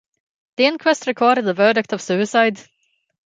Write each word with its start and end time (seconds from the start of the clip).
The 0.57 0.65
inquest 0.65 1.05
recorded 1.05 1.47
a 1.47 1.53
verdict 1.53 1.93
of 1.93 2.01
suicide. 2.01 2.59